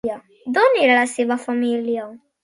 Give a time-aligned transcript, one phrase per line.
[0.53, 2.07] D'on era la seva família?